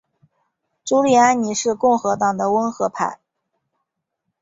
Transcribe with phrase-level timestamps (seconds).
[0.83, 3.19] 朱利安尼是共和党的温和派。